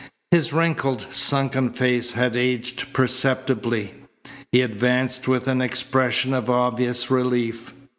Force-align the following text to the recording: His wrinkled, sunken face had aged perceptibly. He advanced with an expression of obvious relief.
His 0.31 0.51
wrinkled, 0.51 1.05
sunken 1.11 1.69
face 1.73 2.13
had 2.13 2.35
aged 2.35 2.91
perceptibly. 2.91 3.93
He 4.51 4.63
advanced 4.63 5.27
with 5.27 5.47
an 5.47 5.61
expression 5.61 6.33
of 6.33 6.49
obvious 6.49 7.11
relief. 7.11 7.75